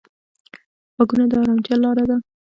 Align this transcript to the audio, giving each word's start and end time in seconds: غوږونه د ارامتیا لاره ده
غوږونه 0.95 1.25
د 1.31 1.33
ارامتیا 1.41 1.75
لاره 1.83 2.03
ده 2.09 2.17